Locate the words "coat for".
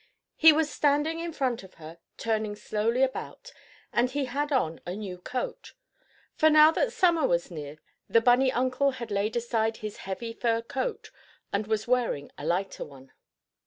5.19-6.49